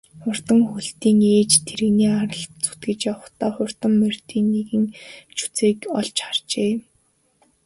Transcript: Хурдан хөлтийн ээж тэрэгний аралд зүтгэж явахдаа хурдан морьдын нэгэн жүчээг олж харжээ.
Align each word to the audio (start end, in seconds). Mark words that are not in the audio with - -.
Хурдан 0.21 0.61
хөлтийн 0.71 1.19
ээж 1.37 1.51
тэрэгний 1.67 2.11
аралд 2.21 2.53
зүтгэж 2.65 2.99
явахдаа 3.13 3.51
хурдан 3.55 3.93
морьдын 4.01 4.45
нэгэн 4.53 4.85
жүчээг 5.37 5.79
олж 5.97 6.15
харжээ. 6.25 6.73